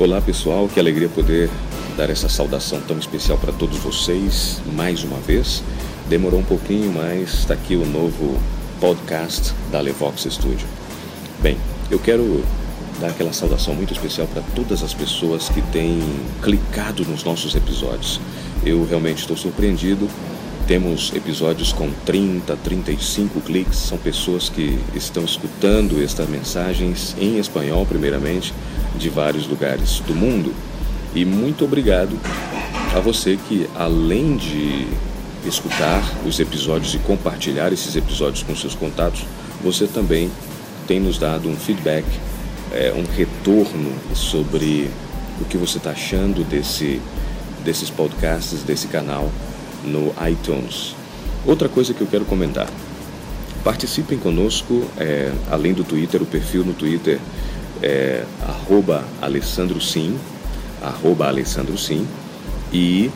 Olá 0.00 0.20
pessoal, 0.20 0.68
que 0.68 0.78
alegria 0.78 1.08
poder 1.08 1.50
dar 1.96 2.08
essa 2.08 2.28
saudação 2.28 2.80
tão 2.80 2.96
especial 3.00 3.36
para 3.36 3.52
todos 3.52 3.78
vocês 3.78 4.62
mais 4.72 5.02
uma 5.02 5.18
vez. 5.18 5.60
Demorou 6.08 6.38
um 6.38 6.44
pouquinho, 6.44 6.92
mas 6.92 7.34
está 7.34 7.54
aqui 7.54 7.74
o 7.74 7.84
novo 7.84 8.40
podcast 8.80 9.52
da 9.72 9.80
Levox 9.80 10.22
Studio. 10.30 10.68
Bem, 11.42 11.58
eu 11.90 11.98
quero 11.98 12.44
dar 13.00 13.08
aquela 13.08 13.32
saudação 13.32 13.74
muito 13.74 13.92
especial 13.92 14.28
para 14.28 14.40
todas 14.54 14.84
as 14.84 14.94
pessoas 14.94 15.48
que 15.48 15.60
têm 15.72 16.00
clicado 16.44 17.04
nos 17.04 17.24
nossos 17.24 17.56
episódios. 17.56 18.20
Eu 18.64 18.86
realmente 18.88 19.18
estou 19.22 19.36
surpreendido. 19.36 20.08
Temos 20.68 21.10
episódios 21.14 21.72
com 21.72 21.90
30, 22.04 22.54
35 22.56 23.40
cliques. 23.40 23.78
São 23.78 23.96
pessoas 23.96 24.50
que 24.50 24.78
estão 24.94 25.24
escutando 25.24 25.98
estas 26.04 26.28
mensagens 26.28 27.16
em 27.18 27.38
espanhol, 27.38 27.86
primeiramente, 27.86 28.52
de 28.98 29.08
vários 29.08 29.46
lugares 29.46 30.00
do 30.00 30.14
mundo. 30.14 30.54
E 31.14 31.24
muito 31.24 31.64
obrigado 31.64 32.20
a 32.94 33.00
você 33.00 33.38
que, 33.48 33.66
além 33.74 34.36
de 34.36 34.86
escutar 35.46 36.02
os 36.26 36.38
episódios 36.38 36.94
e 36.94 36.98
compartilhar 36.98 37.72
esses 37.72 37.96
episódios 37.96 38.42
com 38.42 38.54
seus 38.54 38.74
contatos, 38.74 39.24
você 39.64 39.86
também 39.86 40.30
tem 40.86 41.00
nos 41.00 41.16
dado 41.16 41.48
um 41.48 41.56
feedback, 41.56 42.04
é, 42.74 42.92
um 42.92 43.10
retorno 43.16 43.90
sobre 44.14 44.90
o 45.40 45.46
que 45.46 45.56
você 45.56 45.78
está 45.78 45.92
achando 45.92 46.44
desse, 46.44 47.00
desses 47.64 47.88
podcasts, 47.88 48.62
desse 48.64 48.86
canal 48.88 49.32
no 49.88 50.14
iTunes. 50.28 50.94
Outra 51.46 51.68
coisa 51.68 51.94
que 51.94 52.00
eu 52.00 52.06
quero 52.06 52.24
comentar. 52.24 52.68
Participem 53.64 54.18
conosco, 54.18 54.84
é, 54.98 55.32
além 55.50 55.72
do 55.72 55.82
Twitter, 55.82 56.22
o 56.22 56.26
perfil 56.26 56.64
no 56.64 56.72
Twitter 56.72 57.18
é 57.82 58.24
arroba 58.46 59.04
Alessandro 59.20 59.80
Sim, 59.80 60.18
arroba 60.82 61.26
Alessandro 61.26 61.76
Sim, 61.76 62.06
e 62.72 63.10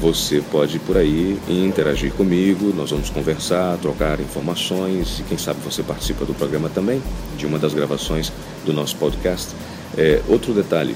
você 0.00 0.42
pode 0.50 0.76
ir 0.76 0.80
por 0.80 0.96
aí 0.96 1.38
interagir 1.48 2.12
comigo, 2.12 2.72
nós 2.76 2.90
vamos 2.90 3.10
conversar, 3.10 3.78
trocar 3.78 4.20
informações 4.20 5.18
e 5.18 5.22
quem 5.22 5.38
sabe 5.38 5.60
você 5.64 5.82
participa 5.82 6.24
do 6.24 6.34
programa 6.34 6.68
também, 6.68 7.02
de 7.36 7.46
uma 7.46 7.58
das 7.58 7.72
gravações 7.72 8.30
do 8.66 8.72
nosso 8.72 8.96
podcast. 8.96 9.54
É, 9.96 10.20
outro 10.28 10.52
detalhe, 10.52 10.94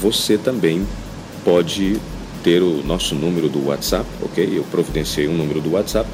você 0.00 0.38
também 0.38 0.86
pode 1.44 2.00
ter 2.42 2.62
o 2.62 2.82
nosso 2.82 3.14
número 3.14 3.48
do 3.48 3.66
WhatsApp, 3.66 4.06
ok? 4.20 4.52
Eu 4.56 4.64
providenciei 4.64 5.28
um 5.28 5.36
número 5.36 5.60
do 5.60 5.72
WhatsApp. 5.72 6.08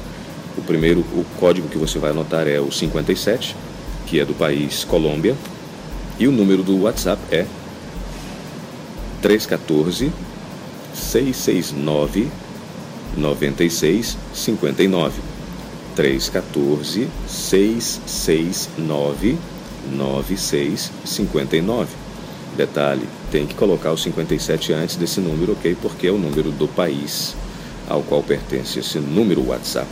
O 0.57 0.61
primeiro, 0.61 0.99
o 0.99 1.25
código 1.39 1.67
que 1.67 1.77
você 1.77 1.99
vai 1.99 2.11
anotar 2.11 2.47
é 2.47 2.59
o 2.59 2.71
57, 2.71 3.55
que 4.05 4.19
é 4.19 4.25
do 4.25 4.33
país 4.33 4.83
Colômbia, 4.83 5.35
e 6.19 6.27
o 6.27 6.31
número 6.31 6.63
do 6.63 6.81
WhatsApp 6.81 7.21
é 7.31 7.45
314 9.21 10.11
669 10.93 12.27
9659. 13.17 15.21
314 15.95 17.07
669 17.27 19.37
9659. 19.91 21.89
Detalhe, 22.55 23.07
tem 23.31 23.45
que 23.45 23.55
colocar 23.55 23.91
o 23.91 23.97
57 23.97 24.73
antes 24.73 24.95
desse 24.95 25.19
número, 25.19 25.53
ok? 25.53 25.75
Porque 25.81 26.07
é 26.07 26.11
o 26.11 26.17
número 26.17 26.51
do 26.51 26.67
país 26.67 27.35
ao 27.87 28.01
qual 28.03 28.21
pertence 28.21 28.79
esse 28.79 28.99
número 28.99 29.47
WhatsApp. 29.47 29.87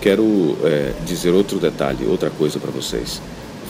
Quero 0.00 0.56
é, 0.64 0.92
dizer 1.06 1.30
outro 1.30 1.58
detalhe, 1.58 2.06
outra 2.06 2.30
coisa 2.30 2.58
para 2.58 2.70
vocês. 2.70 3.22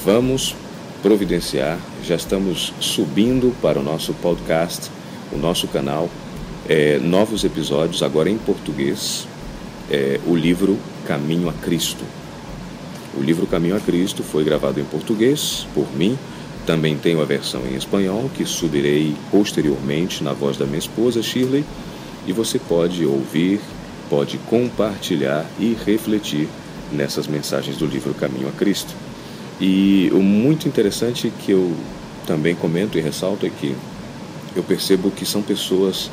Vamos 0.04 0.54
providenciar. 1.02 1.78
Já 2.04 2.14
estamos 2.14 2.72
subindo 2.80 3.54
para 3.60 3.78
o 3.78 3.82
nosso 3.82 4.14
podcast, 4.14 4.90
o 5.32 5.36
nosso 5.36 5.68
canal, 5.68 6.08
é, 6.68 6.98
novos 6.98 7.44
episódios, 7.44 8.02
agora 8.02 8.30
em 8.30 8.38
português, 8.38 9.26
é, 9.90 10.18
o 10.26 10.34
livro 10.34 10.78
Caminho 11.06 11.48
a 11.48 11.52
Cristo. 11.52 12.04
O 13.16 13.22
livro 13.22 13.46
Caminho 13.46 13.76
a 13.76 13.80
Cristo 13.80 14.22
foi 14.22 14.42
gravado 14.42 14.80
em 14.80 14.84
português 14.84 15.66
por 15.74 15.86
mim. 15.94 16.18
Também 16.66 16.96
tenho 16.96 17.20
a 17.20 17.24
versão 17.24 17.62
em 17.66 17.74
espanhol, 17.74 18.30
que 18.34 18.44
subirei 18.44 19.14
posteriormente 19.30 20.22
na 20.22 20.32
voz 20.32 20.56
da 20.56 20.64
minha 20.64 20.78
esposa, 20.78 21.22
Shirley. 21.22 21.64
E 22.26 22.32
você 22.32 22.58
pode 22.58 23.04
ouvir, 23.04 23.60
pode 24.08 24.38
compartilhar 24.38 25.44
e 25.58 25.76
refletir 25.84 26.48
nessas 26.92 27.26
mensagens 27.26 27.76
do 27.76 27.86
livro 27.86 28.14
Caminho 28.14 28.48
a 28.48 28.52
Cristo. 28.52 28.94
E 29.60 30.10
o 30.12 30.20
muito 30.20 30.68
interessante 30.68 31.32
que 31.44 31.52
eu 31.52 31.72
também 32.26 32.54
comento 32.54 32.96
e 32.96 33.00
ressalto 33.00 33.44
é 33.44 33.50
que 33.50 33.74
eu 34.54 34.62
percebo 34.62 35.10
que 35.10 35.26
são 35.26 35.42
pessoas 35.42 36.10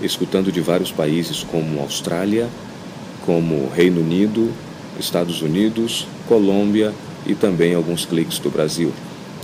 escutando 0.00 0.50
de 0.50 0.60
vários 0.60 0.90
países 0.90 1.42
como 1.42 1.80
Austrália, 1.80 2.48
como 3.26 3.68
Reino 3.68 4.00
Unido, 4.00 4.50
Estados 4.98 5.42
Unidos, 5.42 6.06
Colômbia 6.26 6.94
e 7.26 7.34
também 7.34 7.74
alguns 7.74 8.06
cliques 8.06 8.38
do 8.38 8.50
Brasil. 8.50 8.92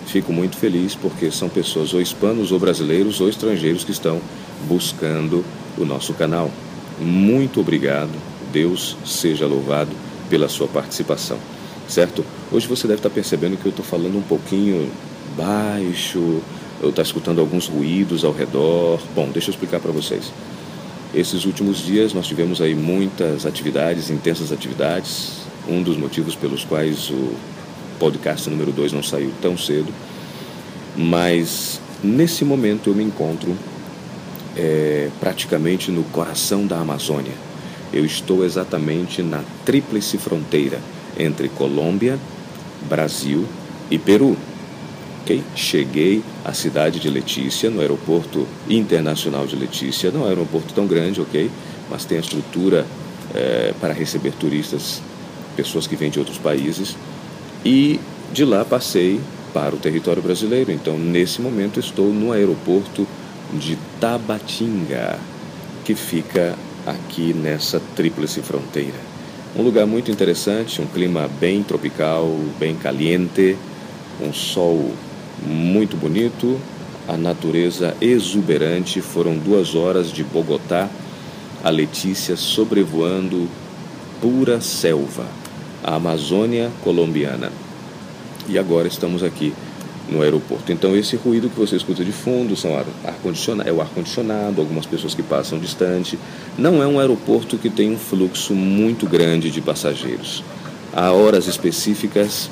Fico 0.07 0.33
muito 0.33 0.57
feliz 0.57 0.95
porque 0.95 1.31
são 1.31 1.49
pessoas 1.49 1.93
ou 1.93 2.01
hispanos 2.01 2.53
ou 2.53 2.59
brasileiros 2.59 3.21
ou 3.21 3.29
estrangeiros 3.29 3.85
que 3.85 3.91
estão 3.93 4.21
buscando 4.69 5.45
o 5.77 5.85
nosso 5.85 6.15
canal. 6.15 6.51
Muito 6.99 7.61
obrigado. 7.61 8.13
Deus 8.53 8.97
seja 9.05 9.47
louvado 9.47 9.91
pela 10.31 10.49
sua 10.49 10.69
participação 10.69 11.39
certo? 11.89 12.25
Hoje 12.51 12.67
você 12.67 12.87
deve 12.87 12.99
estar 12.99 13.11
percebendo 13.11 13.57
que 13.57 13.67
eu 13.67 13.71
estou 13.71 13.85
falando 13.85 14.19
um 14.19 14.23
pouquinho 14.23 14.91
baixo, 15.37 16.41
eu 16.81 16.91
estou 16.91 17.03
escutando 17.03 17.41
alguns 17.41 17.69
ruídos 17.69 18.25
ao 18.25 18.33
redor. 18.33 19.01
Bom, 19.15 19.29
deixa 19.33 19.51
eu 19.51 19.53
explicar 19.53 19.81
para 19.81 19.93
vocês. 19.93 20.33
Esses 21.15 21.45
últimos 21.45 21.79
dias 21.79 22.13
nós 22.13 22.27
tivemos 22.27 22.61
aí 22.61 22.75
muitas 22.75 23.47
atividades, 23.47 24.11
intensas 24.11 24.53
atividades. 24.53 25.47
Um 25.69 25.83
dos 25.83 25.97
motivos 25.97 26.35
pelos 26.37 26.65
quais 26.65 27.11
o 27.11 27.33
podcast 27.99 28.49
número 28.49 28.73
2 28.73 28.93
não 28.93 29.03
saiu 29.03 29.33
tão 29.41 29.57
cedo. 29.57 29.93
Mas 30.97 31.81
nesse 32.03 32.45
momento 32.45 32.91
eu 32.91 32.95
me 32.95 33.05
encontro 33.05 33.57
é, 34.57 35.11
praticamente 35.21 35.91
no 35.91 36.03
coração 36.05 36.67
da 36.67 36.79
Amazônia. 36.79 37.35
Eu 37.93 38.05
estou 38.05 38.45
exatamente 38.45 39.23
na 39.23 39.43
tríplice 39.65 40.19
fronteira 40.19 40.81
entre 41.19 41.49
Colômbia, 41.49 42.19
Brasil 42.89 43.47
e 43.91 43.99
Peru. 43.99 44.37
Okay? 45.23 45.43
Cheguei 45.55 46.23
à 46.45 46.53
cidade 46.53 46.99
de 46.99 47.11
Letícia, 47.11 47.71
no 47.71 47.81
aeroporto 47.81 48.47
internacional 48.69 49.47
de 49.47 49.57
Letícia. 49.57 50.11
Não 50.11 50.23
é 50.23 50.25
um 50.25 50.29
aeroporto 50.29 50.73
tão 50.73 50.87
grande, 50.87 51.21
ok? 51.21 51.51
Mas 51.91 52.05
tem 52.05 52.19
a 52.19 52.21
estrutura 52.21 52.87
é, 53.35 53.75
para 53.81 53.93
receber 53.93 54.33
turistas, 54.33 55.03
pessoas 55.57 55.87
que 55.87 55.97
vêm 55.97 56.11
de 56.11 56.19
outros 56.19 56.39
países. 56.39 56.97
E 57.67 57.99
de 58.33 58.45
lá 58.45 58.65
passei 58.65 59.21
para 59.53 59.75
o 59.75 59.79
território 59.79 60.23
brasileiro. 60.23 60.71
Então, 60.71 60.97
nesse 60.97 61.41
momento, 61.43 61.81
estou 61.81 62.13
no 62.13 62.31
aeroporto 62.31 63.05
de 63.55 63.77
Tabatinga, 64.01 65.19
que 65.85 65.97
fica 65.97 66.55
aqui 66.87 67.35
nessa 67.35 67.83
tríplice 67.97 68.41
fronteira. 68.41 68.95
Um 69.57 69.63
lugar 69.63 69.85
muito 69.85 70.13
interessante, 70.13 70.81
um 70.81 70.87
clima 70.87 71.29
bem 71.41 71.65
tropical, 71.65 72.31
bem 72.57 72.77
caliente, 72.77 73.57
um 74.21 74.33
sol 74.33 74.93
muito 75.45 75.97
bonito, 75.97 76.61
a 77.09 77.17
natureza 77.17 77.97
exuberante. 78.01 79.01
Foram 79.01 79.37
duas 79.37 79.75
horas 79.75 80.13
de 80.13 80.23
Bogotá 80.23 80.89
a 81.65 81.71
Letícia 81.71 82.37
sobrevoando 82.37 83.49
pura 84.21 84.61
selva, 84.61 85.27
a 85.87 85.95
Amazônia 85.95 86.69
colombiana. 86.83 87.53
E 88.49 88.59
agora 88.59 88.89
estamos 88.89 89.23
aqui 89.23 89.55
no 90.11 90.21
aeroporto. 90.21 90.73
Então 90.73 90.97
esse 90.97 91.15
ruído 91.15 91.49
que 91.49 91.59
você 91.59 91.77
escuta 91.77 92.05
de 92.05 92.11
fundo 92.11 92.57
são 92.57 92.77
ar, 92.77 92.85
ar 93.05 93.15
-condicionado, 93.25 93.69
é 93.69 93.73
o 93.73 93.81
ar 93.81 93.89
condicionado, 93.89 94.61
algumas 94.61 94.85
pessoas 94.85 95.15
que 95.15 95.23
passam 95.23 95.59
distante. 95.61 96.19
Não 96.59 96.83
é 96.83 96.87
um 96.87 96.99
aeroporto 96.99 97.57
que 97.57 97.71
tem 97.71 97.93
um 97.93 97.97
fluxo 97.97 98.53
muito 98.53 99.07
grande 99.07 99.49
de 99.49 99.61
passageiros. 99.61 100.43
Há 100.93 101.13
horas 101.13 101.47
específicas, 101.47 102.51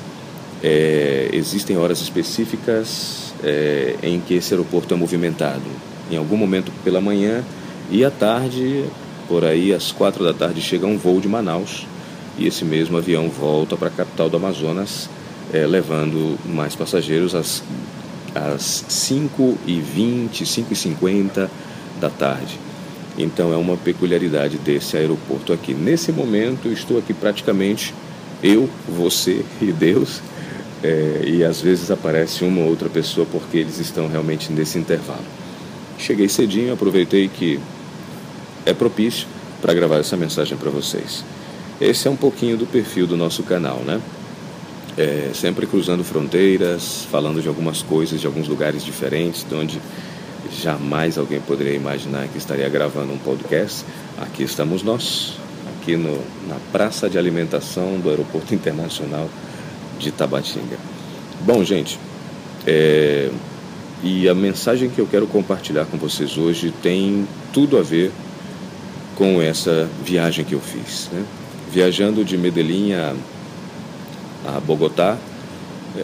é, 0.63 1.29
existem 1.33 1.77
horas 1.77 2.01
específicas 2.01 3.33
é, 3.43 3.95
em 4.01 4.21
que 4.21 4.35
esse 4.35 4.53
aeroporto 4.53 4.93
é 4.93 4.97
movimentado. 4.97 5.63
Em 6.09 6.15
algum 6.15 6.37
momento 6.37 6.71
pela 6.83 7.01
manhã 7.01 7.43
e 7.91 8.05
à 8.05 8.11
tarde, 8.11 8.85
por 9.27 9.43
aí 9.43 9.73
às 9.73 9.91
quatro 9.91 10.23
da 10.23 10.33
tarde, 10.33 10.61
chega 10.61 10.85
um 10.85 10.97
voo 10.97 11.19
de 11.19 11.27
Manaus 11.27 11.85
e 12.37 12.47
esse 12.47 12.65
mesmo 12.65 12.97
avião 12.97 13.29
volta 13.29 13.75
para 13.77 13.87
a 13.87 13.91
capital 13.91 14.29
do 14.29 14.37
Amazonas 14.37 15.09
é, 15.53 15.65
levando 15.65 16.37
mais 16.45 16.75
passageiros 16.75 17.35
às, 17.35 17.63
às 18.33 18.85
5h20, 18.89 20.41
5h50 20.43 21.49
da 21.99 22.09
tarde. 22.09 22.59
Então 23.17 23.53
é 23.53 23.57
uma 23.57 23.77
peculiaridade 23.77 24.57
desse 24.57 24.97
aeroporto 24.97 25.53
aqui. 25.53 25.73
Nesse 25.73 26.11
momento 26.11 26.67
estou 26.67 26.97
aqui 26.97 27.13
praticamente 27.13 27.93
eu, 28.43 28.69
você 28.87 29.43
e 29.61 29.71
Deus 29.71 30.21
é, 30.83 31.23
e 31.25 31.43
às 31.43 31.61
vezes 31.61 31.89
aparece 31.89 32.43
uma 32.43 32.61
ou 32.61 32.69
outra 32.69 32.89
pessoa 32.89 33.25
porque 33.31 33.57
eles 33.57 33.79
estão 33.79 34.07
realmente 34.07 34.51
nesse 34.51 34.77
intervalo. 34.77 35.23
Cheguei 35.97 36.27
cedinho, 36.27 36.73
aproveitei 36.73 37.29
que 37.29 37.59
é 38.65 38.73
propício 38.73 39.27
para 39.61 39.73
gravar 39.73 39.97
essa 39.97 40.17
mensagem 40.17 40.57
para 40.57 40.69
vocês. 40.69 41.23
Esse 41.79 42.07
é 42.07 42.11
um 42.11 42.15
pouquinho 42.15 42.57
do 42.57 42.65
perfil 42.65 43.05
do 43.05 43.17
nosso 43.17 43.43
canal, 43.43 43.79
né? 43.79 44.01
É, 44.97 45.31
sempre 45.33 45.67
cruzando 45.67 46.05
fronteiras, 46.05 47.05
falando 47.11 47.41
de 47.41 47.49
algumas 47.49 47.81
coisas 47.81 48.21
de 48.21 48.25
alguns 48.25 48.47
lugares 48.47 48.83
diferentes, 48.83 49.45
de 49.47 49.53
onde 49.53 49.81
jamais 50.61 51.17
alguém 51.17 51.41
poderia 51.41 51.73
imaginar 51.73 52.29
que 52.29 52.37
estaria 52.37 52.67
gravando 52.69 53.11
um 53.11 53.17
podcast. 53.17 53.83
Aqui 54.17 54.43
estamos 54.43 54.83
nós, 54.83 55.33
aqui 55.75 55.97
no, 55.97 56.15
na 56.47 56.55
praça 56.71 57.09
de 57.09 57.17
alimentação 57.17 57.99
do 57.99 58.09
Aeroporto 58.09 58.55
Internacional 58.55 59.29
de 59.99 60.11
Tabatinga. 60.11 60.77
Bom, 61.41 61.61
gente, 61.61 61.99
é, 62.65 63.29
e 64.01 64.29
a 64.29 64.33
mensagem 64.33 64.89
que 64.89 64.99
eu 64.99 65.07
quero 65.07 65.27
compartilhar 65.27 65.85
com 65.85 65.97
vocês 65.97 66.37
hoje 66.37 66.73
tem 66.81 67.27
tudo 67.51 67.77
a 67.77 67.81
ver 67.81 68.11
com 69.17 69.41
essa 69.41 69.89
viagem 70.03 70.45
que 70.45 70.53
eu 70.53 70.61
fiz. 70.61 71.09
Né? 71.11 71.25
Viajando 71.75 72.23
de 72.23 72.37
Medellín 72.37 72.93
a, 72.93 73.13
a 74.47 74.61
Bogotá, 74.61 75.17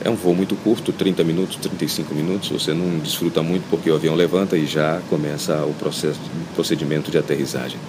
é 0.03 0.09
um 0.09 0.15
voo 0.15 0.35
muito 0.35 0.53
curto, 0.57 0.91
30 0.91 1.23
minutos, 1.23 1.55
35 1.55 2.13
minutos. 2.13 2.49
Você 2.49 2.73
não 2.73 2.99
desfruta 2.99 3.41
muito 3.41 3.63
porque 3.69 3.89
o 3.89 3.95
avião 3.95 4.13
levanta 4.13 4.57
e 4.57 4.65
já 4.65 4.99
começa 5.09 5.63
o 5.63 5.73
processo, 5.75 6.19
procedimento 6.55 7.09
de 7.09 7.17
aterrissagem. 7.17 7.79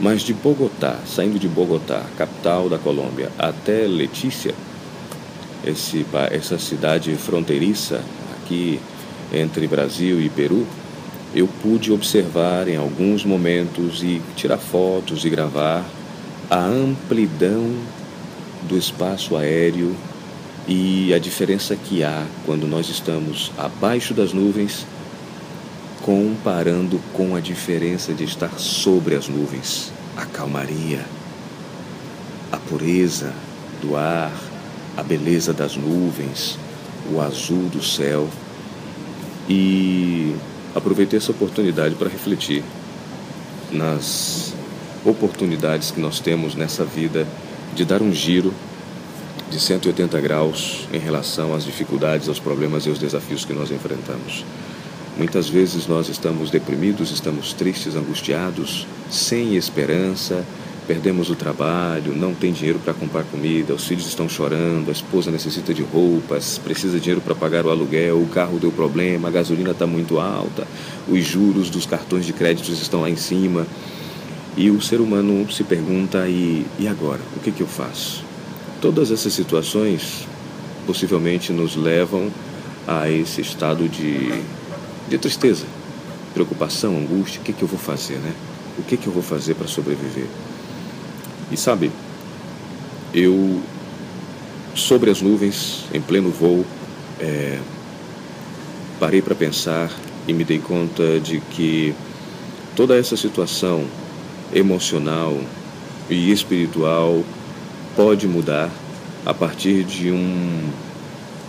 Mas 0.00 0.22
de 0.22 0.34
Bogotá, 0.34 0.98
saindo 1.06 1.38
de 1.38 1.46
Bogotá, 1.46 2.02
capital 2.18 2.68
da 2.68 2.76
Colômbia, 2.76 3.30
até 3.38 3.86
Letícia, 3.86 4.52
esse, 5.64 6.04
essa 6.32 6.58
cidade 6.58 7.14
fronteiriça 7.14 8.02
aqui 8.34 8.80
entre 9.32 9.68
Brasil 9.68 10.20
e 10.20 10.28
Peru, 10.28 10.66
eu 11.32 11.48
pude 11.62 11.92
observar 11.92 12.66
em 12.66 12.74
alguns 12.74 13.24
momentos 13.24 14.02
e 14.02 14.20
tirar 14.34 14.58
fotos 14.58 15.24
e 15.24 15.30
gravar 15.30 15.84
a 16.52 16.66
amplidão 16.66 17.74
do 18.68 18.76
espaço 18.76 19.38
aéreo 19.38 19.96
e 20.68 21.14
a 21.14 21.18
diferença 21.18 21.74
que 21.74 22.04
há 22.04 22.26
quando 22.44 22.66
nós 22.66 22.90
estamos 22.90 23.50
abaixo 23.56 24.12
das 24.12 24.34
nuvens, 24.34 24.86
comparando 26.02 27.00
com 27.14 27.34
a 27.34 27.40
diferença 27.40 28.12
de 28.12 28.24
estar 28.24 28.58
sobre 28.58 29.14
as 29.14 29.28
nuvens. 29.28 29.94
A 30.14 30.26
calmaria, 30.26 31.06
a 32.52 32.58
pureza 32.58 33.32
do 33.80 33.96
ar, 33.96 34.30
a 34.94 35.02
beleza 35.02 35.54
das 35.54 35.74
nuvens, 35.74 36.58
o 37.10 37.18
azul 37.18 37.70
do 37.70 37.82
céu. 37.82 38.28
E 39.48 40.36
aproveitei 40.74 41.16
essa 41.16 41.32
oportunidade 41.32 41.94
para 41.94 42.10
refletir 42.10 42.62
nas 43.72 44.41
oportunidades 45.04 45.90
que 45.90 46.00
nós 46.00 46.20
temos 46.20 46.54
nessa 46.54 46.84
vida 46.84 47.26
de 47.74 47.84
dar 47.84 48.02
um 48.02 48.12
giro 48.12 48.52
de 49.50 49.60
180 49.60 50.20
graus 50.20 50.86
em 50.92 50.98
relação 50.98 51.54
às 51.54 51.64
dificuldades, 51.64 52.28
aos 52.28 52.38
problemas 52.38 52.86
e 52.86 52.88
aos 52.88 52.98
desafios 52.98 53.44
que 53.44 53.52
nós 53.52 53.70
enfrentamos. 53.70 54.44
Muitas 55.16 55.48
vezes 55.48 55.86
nós 55.86 56.08
estamos 56.08 56.50
deprimidos, 56.50 57.10
estamos 57.10 57.52
tristes, 57.52 57.94
angustiados, 57.94 58.86
sem 59.10 59.56
esperança, 59.56 60.42
perdemos 60.86 61.28
o 61.30 61.34
trabalho, 61.34 62.16
não 62.16 62.34
tem 62.34 62.50
dinheiro 62.50 62.78
para 62.78 62.94
comprar 62.94 63.22
comida, 63.24 63.74
os 63.74 63.86
filhos 63.86 64.06
estão 64.06 64.28
chorando, 64.28 64.88
a 64.88 64.92
esposa 64.92 65.30
necessita 65.30 65.72
de 65.74 65.82
roupas, 65.82 66.58
precisa 66.58 66.94
de 66.94 67.00
dinheiro 67.00 67.20
para 67.20 67.34
pagar 67.34 67.66
o 67.66 67.70
aluguel, 67.70 68.20
o 68.20 68.26
carro 68.26 68.58
deu 68.58 68.72
problema, 68.72 69.28
a 69.28 69.30
gasolina 69.30 69.72
está 69.72 69.86
muito 69.86 70.18
alta, 70.18 70.66
os 71.06 71.24
juros 71.24 71.68
dos 71.68 71.84
cartões 71.84 72.24
de 72.24 72.32
créditos 72.32 72.80
estão 72.80 73.02
lá 73.02 73.10
em 73.10 73.16
cima. 73.16 73.66
E 74.56 74.70
o 74.70 74.80
ser 74.80 75.00
humano 75.00 75.50
se 75.50 75.64
pergunta: 75.64 76.28
e, 76.28 76.66
e 76.78 76.86
agora? 76.86 77.20
O 77.36 77.40
que, 77.40 77.50
que 77.50 77.62
eu 77.62 77.66
faço? 77.66 78.24
Todas 78.80 79.10
essas 79.10 79.32
situações 79.32 80.26
possivelmente 80.86 81.52
nos 81.52 81.76
levam 81.76 82.30
a 82.86 83.08
esse 83.08 83.40
estado 83.40 83.88
de, 83.88 84.42
de 85.08 85.18
tristeza, 85.18 85.64
preocupação, 86.34 86.96
angústia. 86.96 87.40
O 87.40 87.44
que, 87.44 87.52
que 87.52 87.62
eu 87.62 87.68
vou 87.68 87.78
fazer, 87.78 88.18
né? 88.18 88.32
O 88.78 88.82
que, 88.82 88.96
que 88.96 89.06
eu 89.06 89.12
vou 89.12 89.22
fazer 89.22 89.54
para 89.54 89.68
sobreviver? 89.68 90.26
E 91.50 91.56
sabe, 91.56 91.90
eu, 93.14 93.60
sobre 94.74 95.10
as 95.10 95.20
nuvens, 95.20 95.84
em 95.92 96.00
pleno 96.00 96.30
voo, 96.30 96.64
é, 97.20 97.58
parei 98.98 99.20
para 99.22 99.34
pensar 99.34 99.90
e 100.26 100.32
me 100.32 100.44
dei 100.44 100.58
conta 100.58 101.20
de 101.20 101.40
que 101.40 101.94
toda 102.74 102.96
essa 102.96 103.16
situação 103.16 103.84
emocional 104.54 105.38
e 106.08 106.30
espiritual 106.30 107.22
pode 107.96 108.26
mudar 108.26 108.70
a 109.24 109.32
partir 109.32 109.84
de 109.84 110.10
um, 110.10 110.70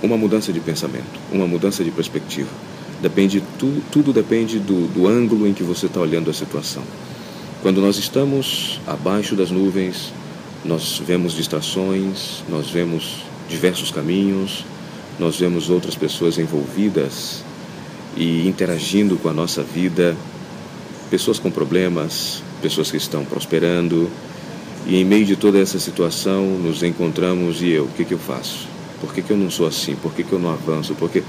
uma 0.01 0.17
mudança 0.17 0.53
de 0.53 0.59
pensamento, 0.59 1.19
uma 1.31 1.47
mudança 1.47 1.83
de 1.83 1.91
perspectiva. 1.91 2.49
Depende, 3.01 3.43
tu, 3.59 3.81
tudo 3.91 4.13
depende 4.13 4.59
do, 4.59 4.87
do 4.87 5.07
ângulo 5.07 5.47
em 5.47 5.53
que 5.53 5.63
você 5.63 5.87
está 5.87 5.99
olhando 5.99 6.29
a 6.29 6.33
situação. 6.33 6.83
Quando 7.61 7.81
nós 7.81 7.97
estamos 7.97 8.79
abaixo 8.85 9.35
das 9.35 9.49
nuvens, 9.49 10.13
nós 10.63 11.01
vemos 11.05 11.33
distrações, 11.33 12.43
nós 12.49 12.69
vemos 12.69 13.23
diversos 13.49 13.91
caminhos, 13.91 14.65
nós 15.19 15.37
vemos 15.37 15.69
outras 15.69 15.95
pessoas 15.95 16.37
envolvidas 16.37 17.43
e 18.15 18.47
interagindo 18.47 19.17
com 19.17 19.29
a 19.29 19.33
nossa 19.33 19.61
vida, 19.63 20.15
pessoas 21.13 21.37
com 21.37 21.51
problemas, 21.51 22.41
pessoas 22.59 22.89
que 22.89 22.97
estão 22.97 23.23
prosperando. 23.23 24.09
E 24.87 24.95
em 24.95 25.05
meio 25.05 25.27
de 25.27 25.35
toda 25.35 25.59
essa 25.59 25.77
situação, 25.77 26.43
nos 26.57 26.81
encontramos 26.81 27.61
e 27.61 27.69
eu, 27.69 27.83
o 27.83 27.89
que, 27.89 28.03
que 28.03 28.15
eu 28.15 28.17
faço? 28.17 28.67
Por 28.99 29.13
que, 29.13 29.21
que 29.21 29.29
eu 29.29 29.37
não 29.37 29.51
sou 29.51 29.67
assim? 29.67 29.95
Por 29.95 30.11
que, 30.11 30.23
que 30.23 30.33
eu 30.33 30.39
não 30.39 30.49
avanço? 30.49 30.95
Por 30.95 31.11
que... 31.11 31.21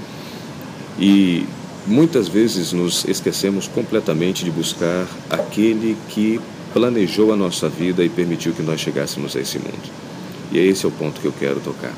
E 0.99 1.45
Muitas 1.87 2.27
vezes 2.27 2.73
nos 2.73 3.05
esquecemos 3.05 3.67
completamente 3.67 4.43
de 4.43 4.49
buscar 4.49 5.05
aquele 5.29 5.95
que 6.09 6.41
planejou 6.73 7.31
a 7.31 7.35
nossa 7.35 7.69
vida 7.69 8.03
e 8.03 8.09
permitiu 8.09 8.53
que 8.53 8.63
nós 8.63 8.81
chegássemos 8.81 9.35
a 9.35 9.39
esse 9.39 9.59
mundo. 9.59 9.91
E 10.51 10.57
esse 10.57 10.83
é 10.83 10.89
o 10.89 10.91
ponto 10.91 11.21
que 11.21 11.27
eu 11.27 11.33
quero 11.39 11.59
tocar. 11.59 11.93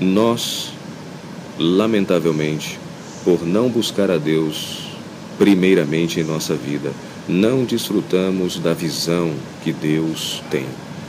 Nós, 0.00 0.70
lamentavelmente, 1.58 2.78
por 3.22 3.44
não 3.44 3.68
buscar 3.68 4.10
a 4.10 4.16
Deus 4.16 4.85
primeiramente 5.38 6.20
em 6.20 6.24
nossa 6.24 6.54
vida, 6.54 6.92
não 7.28 7.64
desfrutamos 7.64 8.58
da 8.58 8.72
visão 8.72 9.32
que 9.62 9.72
Deus 9.72 10.42
tem. 10.50 10.66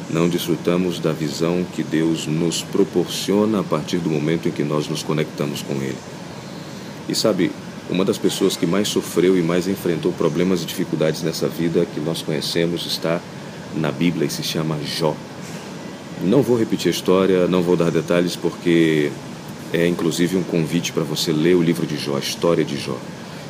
Não 0.09 0.29
desfrutamos 0.29 0.99
da 0.99 1.11
visão 1.11 1.65
que 1.75 1.83
Deus 1.83 2.27
nos 2.27 2.61
proporciona 2.61 3.59
a 3.59 3.63
partir 3.63 3.97
do 3.97 4.09
momento 4.09 4.47
em 4.47 4.51
que 4.51 4.63
nós 4.63 4.87
nos 4.87 5.03
conectamos 5.03 5.61
com 5.61 5.73
Ele. 5.75 5.97
E 7.09 7.15
sabe, 7.15 7.51
uma 7.89 8.03
das 8.03 8.17
pessoas 8.17 8.57
que 8.57 8.65
mais 8.65 8.87
sofreu 8.87 9.37
e 9.37 9.41
mais 9.41 9.67
enfrentou 9.67 10.11
problemas 10.11 10.61
e 10.61 10.65
dificuldades 10.65 11.23
nessa 11.23 11.47
vida 11.47 11.85
que 11.93 11.99
nós 11.99 12.21
conhecemos 12.21 12.85
está 12.85 13.21
na 13.75 13.91
Bíblia 13.91 14.27
e 14.27 14.29
se 14.29 14.43
chama 14.43 14.77
Jó. 14.85 15.15
Não 16.23 16.41
vou 16.41 16.57
repetir 16.57 16.89
a 16.89 16.91
história, 16.91 17.47
não 17.47 17.61
vou 17.61 17.75
dar 17.75 17.91
detalhes 17.91 18.35
porque 18.35 19.11
é 19.73 19.87
inclusive 19.87 20.35
um 20.35 20.43
convite 20.43 20.91
para 20.91 21.03
você 21.03 21.31
ler 21.31 21.55
o 21.55 21.61
livro 21.61 21.85
de 21.85 21.97
Jó, 21.97 22.15
a 22.15 22.19
história 22.19 22.63
de 22.63 22.77
Jó. 22.77 22.97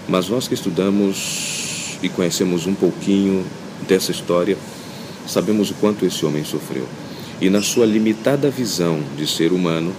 Mas 0.08 0.30
nós 0.30 0.48
que 0.48 0.54
estudamos 0.54 1.98
e 2.02 2.08
conhecemos 2.08 2.66
um 2.66 2.74
pouquinho 2.74 3.46
dessa 3.88 4.12
história, 4.12 4.58
sabemos 5.28 5.70
o 5.72 5.74
quanto 5.76 6.06
esse 6.06 6.26
homem 6.26 6.44
sofreu. 6.44 6.88
E 7.42 7.50
na 7.50 7.62
sua 7.62 7.86
limitada 7.86 8.50
visão 8.50 9.00
de 9.16 9.28
ser 9.28 9.52
humano, 9.52 9.94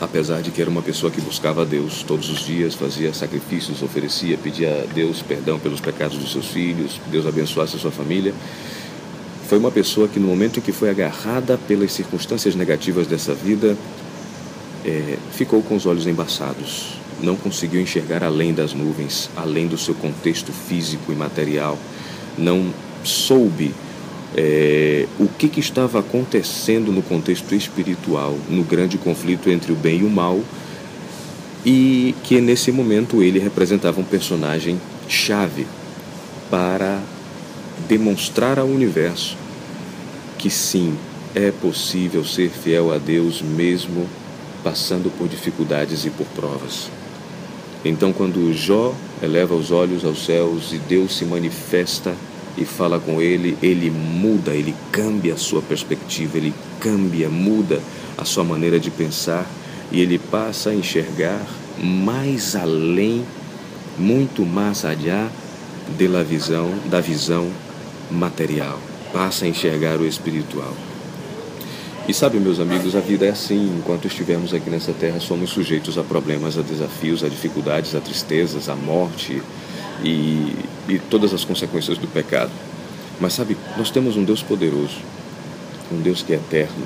apesar 0.00 0.40
de 0.40 0.50
que 0.50 0.60
era 0.60 0.70
uma 0.70 0.82
pessoa 0.82 1.10
que 1.10 1.20
buscava 1.20 1.62
a 1.62 1.64
Deus 1.64 2.02
todos 2.02 2.30
os 2.30 2.46
dias, 2.46 2.74
fazia 2.74 3.12
sacrifícios, 3.12 3.82
oferecia, 3.82 4.38
pedia 4.38 4.86
a 4.88 4.92
Deus 4.92 5.20
perdão 5.20 5.58
pelos 5.58 5.80
pecados 5.80 6.16
dos 6.16 6.32
seus 6.32 6.46
filhos, 6.46 7.00
Deus 7.10 7.26
abençoasse 7.26 7.76
a 7.76 7.78
sua 7.78 7.90
família. 7.90 8.32
Foi 9.48 9.58
uma 9.58 9.70
pessoa 9.70 10.08
que, 10.08 10.18
no 10.18 10.26
momento 10.26 10.58
em 10.58 10.62
que 10.62 10.72
foi 10.72 10.88
agarrada 10.88 11.58
pelas 11.68 11.92
circunstâncias 11.92 12.54
negativas 12.54 13.06
dessa 13.06 13.34
vida, 13.34 13.76
é, 14.84 15.18
ficou 15.32 15.62
com 15.62 15.76
os 15.76 15.86
olhos 15.86 16.06
embaçados, 16.06 17.01
não 17.22 17.36
conseguiu 17.36 17.80
enxergar 17.80 18.22
além 18.22 18.52
das 18.52 18.74
nuvens, 18.74 19.30
além 19.36 19.66
do 19.66 19.78
seu 19.78 19.94
contexto 19.94 20.52
físico 20.52 21.12
e 21.12 21.14
material, 21.14 21.78
não 22.36 22.72
soube 23.04 23.72
é, 24.36 25.06
o 25.18 25.28
que, 25.28 25.48
que 25.48 25.60
estava 25.60 26.00
acontecendo 26.00 26.90
no 26.92 27.02
contexto 27.02 27.54
espiritual, 27.54 28.36
no 28.48 28.62
grande 28.62 28.98
conflito 28.98 29.50
entre 29.50 29.72
o 29.72 29.76
bem 29.76 30.00
e 30.00 30.04
o 30.04 30.10
mal, 30.10 30.40
e 31.64 32.14
que 32.24 32.40
nesse 32.40 32.72
momento 32.72 33.22
ele 33.22 33.38
representava 33.38 34.00
um 34.00 34.04
personagem 34.04 34.80
chave 35.08 35.66
para 36.50 37.00
demonstrar 37.88 38.58
ao 38.58 38.66
universo 38.66 39.36
que 40.42 40.50
sim, 40.50 40.96
é 41.36 41.52
possível 41.52 42.24
ser 42.24 42.50
fiel 42.50 42.92
a 42.92 42.98
Deus 42.98 43.40
mesmo 43.40 44.08
passando 44.64 45.08
por 45.16 45.28
dificuldades 45.28 46.04
e 46.04 46.10
por 46.10 46.26
provas. 46.34 46.90
Então, 47.84 48.12
quando 48.12 48.52
Jó 48.52 48.94
eleva 49.22 49.54
os 49.54 49.70
olhos 49.70 50.04
aos 50.04 50.24
céus 50.24 50.72
e 50.72 50.78
Deus 50.78 51.16
se 51.16 51.24
manifesta 51.24 52.14
e 52.56 52.64
fala 52.64 53.00
com 53.00 53.20
ele, 53.20 53.56
ele 53.62 53.90
muda, 53.90 54.52
ele 54.52 54.74
cambia 54.92 55.34
a 55.34 55.38
sua 55.38 55.62
perspectiva, 55.62 56.36
ele 56.36 56.54
cambia, 56.78 57.28
muda 57.28 57.80
a 58.16 58.24
sua 58.24 58.44
maneira 58.44 58.78
de 58.78 58.90
pensar 58.90 59.50
e 59.90 60.00
ele 60.00 60.18
passa 60.18 60.70
a 60.70 60.74
enxergar 60.74 61.44
mais 61.82 62.54
além, 62.54 63.24
muito 63.98 64.44
mais 64.44 64.84
allá 64.84 65.28
da 65.98 66.22
visão, 66.22 66.70
da 66.88 67.00
visão 67.00 67.50
material, 68.10 68.78
passa 69.12 69.44
a 69.44 69.48
enxergar 69.48 69.98
o 69.98 70.06
espiritual. 70.06 70.74
E 72.08 72.12
sabe, 72.12 72.38
meus 72.40 72.58
amigos, 72.58 72.96
a 72.96 73.00
vida 73.00 73.26
é 73.26 73.30
assim. 73.30 73.76
Enquanto 73.78 74.08
estivermos 74.08 74.52
aqui 74.52 74.68
nessa 74.68 74.92
terra, 74.92 75.20
somos 75.20 75.50
sujeitos 75.50 75.96
a 75.96 76.02
problemas, 76.02 76.58
a 76.58 76.62
desafios, 76.62 77.22
a 77.22 77.28
dificuldades, 77.28 77.94
a 77.94 78.00
tristezas, 78.00 78.68
a 78.68 78.74
morte 78.74 79.40
e, 80.02 80.52
e 80.88 80.98
todas 81.08 81.32
as 81.32 81.44
consequências 81.44 81.98
do 81.98 82.08
pecado. 82.08 82.50
Mas 83.20 83.34
sabe, 83.34 83.56
nós 83.76 83.90
temos 83.90 84.16
um 84.16 84.24
Deus 84.24 84.42
poderoso, 84.42 84.96
um 85.92 86.00
Deus 86.00 86.22
que 86.22 86.32
é 86.32 86.36
eterno. 86.36 86.84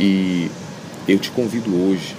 E 0.00 0.50
eu 1.06 1.18
te 1.18 1.30
convido 1.30 1.70
hoje 1.72 2.16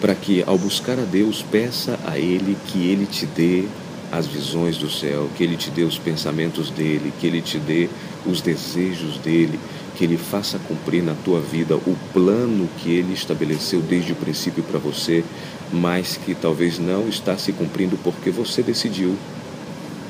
para 0.00 0.16
que, 0.16 0.42
ao 0.46 0.58
buscar 0.58 0.98
a 0.98 1.04
Deus, 1.04 1.44
peça 1.48 1.96
a 2.04 2.18
Ele 2.18 2.56
que 2.66 2.88
Ele 2.88 3.06
te 3.06 3.24
dê 3.24 3.66
as 4.10 4.26
visões 4.26 4.76
do 4.76 4.90
céu, 4.90 5.28
que 5.36 5.44
Ele 5.44 5.56
te 5.56 5.70
dê 5.70 5.82
os 5.82 5.98
pensamentos 5.98 6.70
dele, 6.70 7.12
que 7.20 7.26
Ele 7.26 7.40
te 7.40 7.58
dê 7.58 7.88
os 8.26 8.40
desejos 8.40 9.18
dele, 9.18 9.60
que 9.98 10.04
Ele 10.04 10.16
faça 10.16 10.60
cumprir 10.60 11.02
na 11.02 11.14
tua 11.24 11.40
vida 11.40 11.74
o 11.74 11.96
plano 12.12 12.68
que 12.78 12.88
Ele 12.88 13.12
estabeleceu 13.12 13.80
desde 13.80 14.12
o 14.12 14.14
princípio 14.14 14.62
para 14.62 14.78
você, 14.78 15.24
mas 15.72 16.16
que 16.16 16.36
talvez 16.36 16.78
não 16.78 17.08
está 17.08 17.36
se 17.36 17.52
cumprindo 17.52 17.98
porque 18.04 18.30
você 18.30 18.62
decidiu 18.62 19.16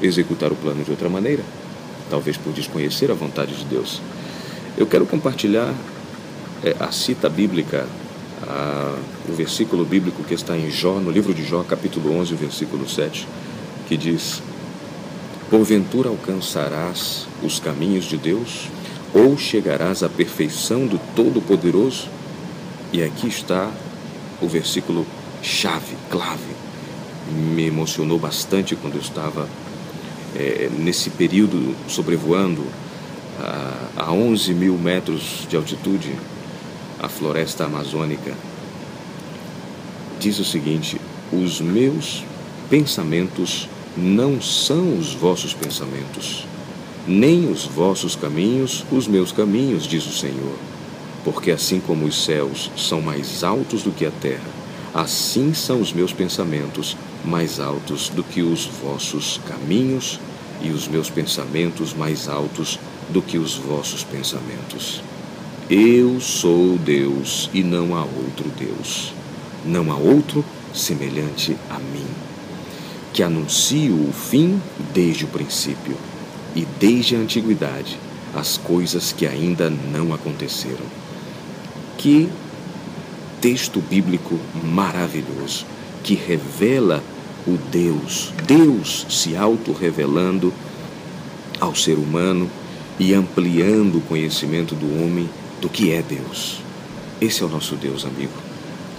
executar 0.03 0.53
o 0.53 0.57
plano 0.57 0.85
de 0.85 0.91
outra 0.91 1.09
maneira, 1.09 1.43
talvez 2.11 2.37
por 2.37 2.53
desconhecer 2.53 3.11
a 3.11 3.15
vontade 3.15 3.55
de 3.55 3.65
Deus. 3.65 4.03
Eu 4.77 4.87
quero 4.87 5.07
compartilhar 5.07 5.75
é, 6.63 6.77
a 6.79 6.93
cita 6.93 7.31
bíblica, 7.31 7.87
a, 8.47 8.95
o 9.27 9.33
versículo 9.33 9.87
bíblico 9.87 10.23
que 10.23 10.35
está 10.35 10.55
em 10.55 10.71
Jó, 10.71 11.01
no 11.01 11.11
livro 11.11 11.33
de 11.33 11.43
Jó, 11.43 11.63
capítulo 11.63 12.15
11, 12.15 12.35
versículo 12.35 12.87
7, 12.87 13.27
que 13.89 13.97
diz: 13.97 14.43
Porventura 15.49 16.11
alcançarás 16.11 17.27
os 17.43 17.59
caminhos 17.59 18.05
de 18.05 18.19
Deus? 18.19 18.69
Ou 19.15 19.37
chegarás 19.37 20.03
à 20.03 20.09
perfeição 20.09 20.87
do 20.87 20.99
Todo-Poderoso? 21.15 22.09
E 22.93 23.03
aqui 23.03 23.29
está 23.29 23.71
o 24.41 24.49
versículo 24.49 25.07
chave, 25.43 25.97
clave. 26.11 26.57
Me 27.31 27.67
emocionou 27.67 28.19
bastante 28.19 28.75
quando 28.77 28.95
eu 28.95 29.01
estava 29.01 29.49
é, 30.35 30.71
nesse 30.79 31.11
período 31.11 31.75
sobrevoando 31.89 32.65
a, 33.39 34.05
a 34.05 34.13
11 34.13 34.55
mil 34.55 34.77
metros 34.77 35.47
de 35.49 35.57
altitude 35.57 36.15
a 36.99 37.09
floresta 37.09 37.65
amazônica. 37.65 38.33
Diz 40.19 40.39
o 40.39 40.45
seguinte: 40.45 41.01
os 41.33 41.61
meus 41.61 42.25
pensamentos 42.71 43.69
não 43.97 44.41
são 44.41 44.99
os 44.99 45.15
vossos 45.15 45.53
pensamentos 45.55 46.47
nem 47.09 47.51
os 47.51 47.65
vossos 47.65 48.15
caminhos 48.15 48.85
os 48.93 49.09
meus 49.09 49.33
caminhos, 49.33 49.87
diz 49.87 50.07
o 50.07 50.13
Senhor. 50.13 50.57
Porque 51.25 51.51
assim 51.51 51.81
como 51.81 52.05
os 52.05 52.23
céus 52.23 52.71
são 52.77 53.01
mais 53.01 53.43
altos 53.43 53.83
do 53.83 53.91
que 53.91 54.05
a 54.05 54.11
terra, 54.11 54.51
assim 54.95 55.55
são 55.55 55.81
os 55.81 55.93
meus 55.93 56.13
pensamentos 56.13 56.97
mais 57.25 57.59
altos 57.59 58.11
do 58.11 58.23
que 58.23 58.43
os 58.43 58.67
vossos 58.67 59.41
caminhos, 59.49 60.21
e 60.61 60.71
os 60.71 60.89
meus 60.89 61.09
pensamentos 61.09 61.95
mais 61.95 62.29
altos 62.29 62.79
do 63.11 63.23
que 63.23 63.39
os 63.39 63.55
vossos 63.55 64.03
pensamentos. 64.03 65.01
Eu 65.71 66.21
sou 66.21 66.77
Deus 66.79 67.49
e 67.55 67.63
não 67.63 67.95
há 67.95 68.03
outro 68.03 68.51
Deus. 68.59 69.13
Não 69.65 69.93
há 69.93 69.97
outro 69.97 70.45
semelhante 70.75 71.57
a 71.71 71.79
mim, 71.79 72.07
que 73.13 73.23
anuncio 73.23 73.95
o 73.95 74.13
fim 74.13 74.61
desde 74.93 75.25
o 75.25 75.29
princípio 75.29 75.97
e 76.55 76.67
desde 76.79 77.17
a 77.17 77.19
antiguidade 77.19 77.99
as 78.35 78.57
coisas 78.57 79.13
que 79.13 79.27
ainda 79.27 79.71
não 79.71 80.13
aconteceram. 80.13 80.85
Que 81.97 82.29
texto 83.41 83.81
bíblico 83.81 84.39
maravilhoso 84.63 85.65
que 86.03 86.15
revela 86.15 87.03
o 87.47 87.57
Deus, 87.71 88.33
Deus 88.47 89.07
se 89.09 89.37
auto-revelando 89.37 90.53
ao 91.61 91.75
ser 91.75 91.95
humano 91.95 92.49
e 92.99 93.15
ampliando 93.15 93.99
o 93.99 94.03
conhecimento 94.03 94.75
do 94.75 95.03
homem 95.03 95.29
do 95.61 95.69
que 95.69 95.93
é 95.93 96.03
Deus. 96.03 96.61
Esse 97.21 97.43
é 97.43 97.47
o 97.47 97.49
nosso 97.49 97.75
Deus, 97.75 98.05
amigo, 98.05 98.33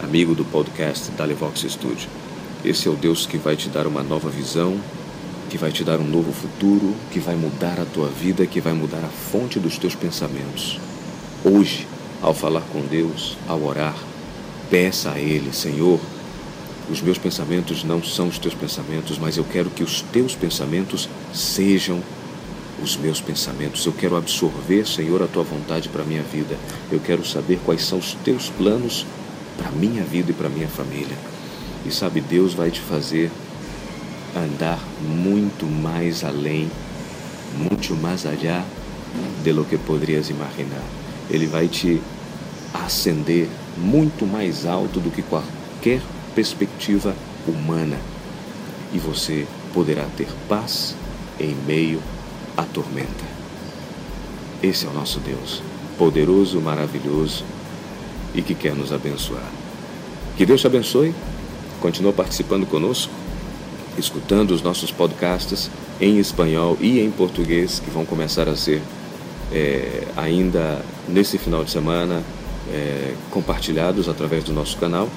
amigo 0.02 0.34
do 0.36 0.44
podcast 0.44 1.12
da 1.12 1.26
Levox 1.26 1.62
Studio. 1.62 2.10
Esse 2.64 2.88
é 2.88 2.92
o 2.92 2.96
Deus 2.96 3.26
que 3.26 3.38
vai 3.38 3.56
te 3.56 3.70
dar 3.70 3.88
uma 3.88 4.04
nova 4.04 4.30
visão, 4.30 4.78
que 5.50 5.58
vai 5.58 5.72
te 5.72 5.84
dar 5.84 6.00
um 6.00 6.08
novo 6.08 6.32
futuro, 6.32 6.96
que 7.12 7.20
vai 7.20 7.36
mudar 7.36 7.80
a 7.80 7.86
tua 7.86 8.08
vida, 8.08 8.46
que 8.46 8.62
vai 8.62 8.74
mudar 8.74 9.04
a 9.04 9.10
fonte 9.32 9.60
dos 9.60 9.78
teus 9.78 9.96
pensamentos. 9.96 10.80
Hoje, 11.44 11.88
ao 12.22 12.34
falar 12.34 12.62
com 12.72 12.82
Deus, 12.82 13.36
ao 13.48 13.64
orar, 13.64 13.96
peça 14.70 15.12
a 15.12 15.20
Ele, 15.20 15.52
Senhor, 15.52 16.00
os 16.90 17.02
meus 17.02 17.18
pensamentos 17.18 17.84
não 17.84 18.04
são 18.04 18.28
os 18.28 18.38
teus 18.38 18.54
pensamentos, 18.54 19.18
mas 19.18 19.38
eu 19.38 19.44
quero 19.44 19.70
que 19.70 19.84
os 19.84 20.02
teus 20.02 20.36
pensamentos 20.36 21.10
sejam 21.34 22.02
os 22.82 22.96
meus 22.96 23.20
pensamentos. 23.20 23.86
Eu 23.86 23.94
quero 23.94 24.16
absorver, 24.16 24.88
Senhor, 24.88 25.22
a 25.22 25.28
tua 25.28 25.44
vontade 25.44 25.90
para 25.90 26.04
a 26.04 26.06
minha 26.06 26.24
vida. 26.24 26.58
Eu 26.92 27.00
quero 27.00 27.26
saber 27.26 27.60
quais 27.66 27.84
são 27.84 27.98
os 27.98 28.14
teus 28.24 28.50
planos 28.50 29.06
para 29.58 29.70
a 29.70 29.72
minha 29.72 30.04
vida 30.04 30.32
e 30.32 30.34
para 30.34 30.48
a 30.48 30.50
minha 30.50 30.68
família. 30.68 31.18
E 31.86 31.92
sabe, 31.92 32.22
Deus 32.22 32.54
vai 32.54 32.72
te 32.72 32.80
fazer 32.80 33.32
andar 34.36 34.80
muito 35.02 35.66
mais 35.66 36.24
além, 36.24 36.70
muito 37.56 37.96
mais 37.96 38.26
allá 38.26 38.64
de 39.44 39.52
lo 39.52 39.66
que 39.66 39.78
poderias 39.78 40.30
imaginar. 40.30 40.84
Ele 41.30 41.48
vai 41.48 41.68
te 41.68 42.02
ascender 42.74 43.48
muito 43.78 44.26
mais 44.26 44.66
alto 44.66 45.00
do 45.00 45.10
que 45.10 45.22
qualquer 45.22 46.02
perspectiva 46.36 47.16
humana 47.48 47.98
e 48.94 49.00
você 49.00 49.48
poderá 49.74 50.06
ter 50.18 50.28
paz 50.48 50.96
em 51.40 51.56
meio 51.66 52.02
à 52.58 52.64
tormenta. 52.64 53.40
Esse 54.62 54.86
é 54.86 54.90
o 54.90 54.94
nosso 54.94 55.20
Deus, 55.20 55.62
poderoso, 55.98 56.60
maravilhoso 56.60 57.44
e 58.34 58.42
que 58.42 58.54
quer 58.54 58.76
nos 58.76 58.92
abençoar. 58.92 59.50
Que 60.36 60.46
Deus 60.46 60.62
te 60.62 60.68
abençoe. 60.68 61.14
Continua 61.80 62.12
participando 62.12 62.66
conosco 62.66 63.19
escutando 64.00 64.52
os 64.52 64.62
nossos 64.62 64.92
podcasts 64.92 65.70
em 66.00 66.18
espanhol 66.18 66.78
e 66.80 67.00
em 67.00 67.12
português, 67.12 67.80
que 67.80 67.90
vão 67.90 68.06
começar 68.06 68.48
a 68.48 68.56
ser 68.56 68.82
é, 69.52 70.04
ainda 70.16 70.82
nesse 71.08 71.38
final 71.38 71.64
de 71.64 71.72
semana 71.72 72.24
é, 72.72 73.14
compartilhados 73.32 74.08
através 74.08 74.44
do 74.44 74.54
nosso 74.54 74.78
canal. 74.78 75.10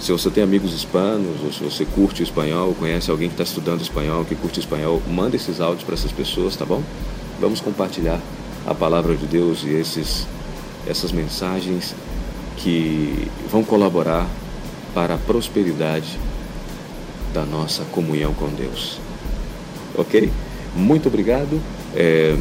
Se 0.00 0.10
você 0.10 0.30
tem 0.30 0.42
amigos 0.42 0.72
hispanos, 0.74 1.40
ou 1.44 1.52
se 1.52 1.62
você 1.62 1.84
curte 1.84 2.22
espanhol, 2.22 2.74
conhece 2.74 3.10
alguém 3.10 3.28
que 3.28 3.34
está 3.34 3.44
estudando 3.44 3.82
espanhol, 3.82 4.24
que 4.24 4.34
curte 4.34 4.58
espanhol, 4.58 5.00
manda 5.08 5.36
esses 5.36 5.60
áudios 5.60 5.84
para 5.84 5.94
essas 5.94 6.10
pessoas, 6.10 6.56
tá 6.56 6.64
bom? 6.64 6.82
Vamos 7.40 7.60
compartilhar 7.60 8.20
a 8.66 8.74
palavra 8.74 9.14
de 9.14 9.26
Deus 9.26 9.62
e 9.64 9.70
esses, 9.70 10.26
essas 10.86 11.12
mensagens 11.12 11.94
que 12.56 13.28
vão 13.50 13.62
colaborar 13.62 14.26
para 14.94 15.14
a 15.14 15.18
prosperidade 15.18 16.18
da 17.32 17.44
nossa 17.44 17.84
comunhão 17.84 18.34
com 18.34 18.48
Deus. 18.48 18.98
Ok? 19.96 20.30
Muito 20.74 21.08
obrigado. 21.08 21.60
É, 21.94 22.36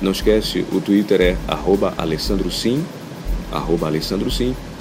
não 0.00 0.12
esquece, 0.12 0.64
o 0.72 0.80
Twitter 0.80 1.20
é 1.20 1.36
arroba 1.46 1.92
Alessandro 1.98 2.50
Sim, 2.50 2.82
arroba 3.52 3.90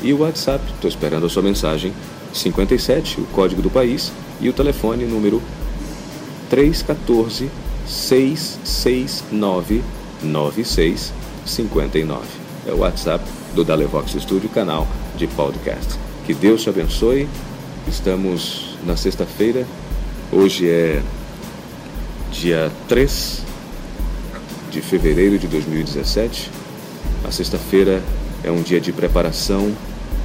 e 0.01 0.13
o 0.13 0.19
WhatsApp, 0.19 0.63
estou 0.74 0.88
esperando 0.88 1.25
a 1.25 1.29
sua 1.29 1.43
mensagem, 1.43 1.91
57, 2.34 3.19
o 3.19 3.25
código 3.25 3.62
do 3.62 3.69
país, 3.69 4.13
e 4.39 4.48
o 4.48 4.53
telefone 4.53 5.03
número 5.05 5.41
314 6.50 7.50
669 7.86 9.84
9659. 10.24 12.25
É 12.67 12.72
o 12.72 12.77
WhatsApp 12.77 13.25
do 13.53 13.65
Dalevox 13.65 14.13
Studio, 14.13 14.48
canal 14.50 14.88
de 15.17 15.27
podcast. 15.27 16.00
Que 16.25 16.34
Deus 16.34 16.62
te 16.62 16.69
abençoe. 16.69 17.27
Estamos 17.88 18.68
na 18.86 18.95
sexta-feira. 18.95 19.65
Hoje 20.31 20.69
é 20.69 21.01
dia 22.31 22.71
3 22.88 23.43
de 24.71 24.81
fevereiro 24.81 25.38
de 25.38 25.48
2017. 25.48 26.51
A 27.27 27.31
sexta-feira 27.31 28.01
é 28.43 28.51
um 28.51 28.62
dia 28.62 28.79
de 28.79 28.91
preparação 28.91 29.71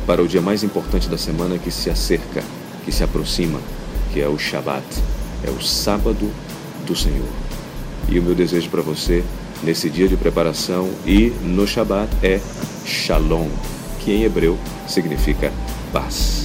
para 0.06 0.23
o 0.23 0.28
dia 0.28 0.42
mais 0.42 0.62
importante 0.62 1.08
da 1.08 1.16
semana 1.16 1.58
que 1.58 1.70
se 1.70 1.90
acerca, 1.90 2.42
que 2.84 2.92
se 2.92 3.02
aproxima, 3.02 3.61
que 4.12 4.20
é 4.20 4.28
o 4.28 4.38
Shabat, 4.38 4.84
é 5.42 5.50
o 5.50 5.61
sábado 5.62 6.30
do 6.87 6.94
Senhor. 6.94 7.28
E 8.08 8.18
o 8.18 8.23
meu 8.23 8.34
desejo 8.34 8.68
para 8.68 8.82
você 8.82 9.25
nesse 9.62 9.88
dia 9.88 10.06
de 10.06 10.16
preparação 10.16 10.90
e 11.06 11.32
no 11.42 11.66
Shabat 11.66 12.11
é 12.23 12.40
Shalom, 12.84 13.49
que 14.00 14.12
em 14.12 14.25
hebreu 14.25 14.58
significa 14.87 15.50
paz. 15.92 16.43